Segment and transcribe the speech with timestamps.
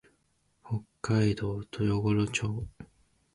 [0.63, 2.65] 北海道豊頃町